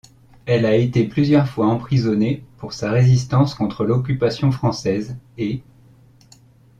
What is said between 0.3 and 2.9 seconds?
Elle a été plusieurs fois emprisonnée pour sa